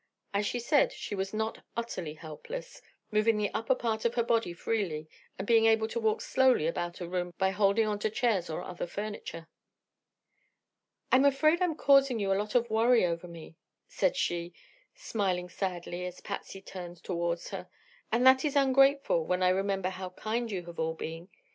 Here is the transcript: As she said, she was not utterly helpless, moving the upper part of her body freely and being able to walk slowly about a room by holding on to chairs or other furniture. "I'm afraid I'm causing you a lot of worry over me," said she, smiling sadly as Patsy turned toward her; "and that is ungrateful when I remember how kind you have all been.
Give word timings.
As 0.33 0.47
she 0.47 0.59
said, 0.59 0.91
she 0.91 1.13
was 1.13 1.31
not 1.31 1.63
utterly 1.77 2.15
helpless, 2.15 2.81
moving 3.11 3.37
the 3.37 3.53
upper 3.53 3.75
part 3.75 4.03
of 4.03 4.15
her 4.15 4.23
body 4.23 4.51
freely 4.51 5.07
and 5.37 5.45
being 5.45 5.67
able 5.67 5.87
to 5.89 5.99
walk 5.99 6.21
slowly 6.21 6.65
about 6.65 7.01
a 7.01 7.07
room 7.07 7.35
by 7.37 7.51
holding 7.51 7.85
on 7.85 7.99
to 7.99 8.09
chairs 8.09 8.49
or 8.49 8.63
other 8.63 8.87
furniture. 8.87 9.47
"I'm 11.11 11.23
afraid 11.23 11.61
I'm 11.61 11.75
causing 11.75 12.17
you 12.19 12.33
a 12.33 12.41
lot 12.41 12.55
of 12.55 12.71
worry 12.71 13.05
over 13.05 13.27
me," 13.27 13.57
said 13.87 14.15
she, 14.15 14.55
smiling 14.95 15.49
sadly 15.49 16.03
as 16.07 16.19
Patsy 16.19 16.63
turned 16.63 17.03
toward 17.03 17.43
her; 17.49 17.69
"and 18.11 18.25
that 18.25 18.43
is 18.43 18.55
ungrateful 18.55 19.23
when 19.27 19.43
I 19.43 19.49
remember 19.49 19.89
how 19.89 20.09
kind 20.09 20.49
you 20.49 20.65
have 20.65 20.79
all 20.79 20.95
been. 20.95 21.29